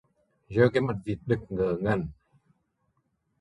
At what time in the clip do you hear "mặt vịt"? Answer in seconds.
0.81-1.19